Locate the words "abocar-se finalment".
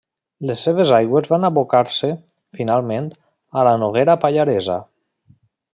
1.53-3.13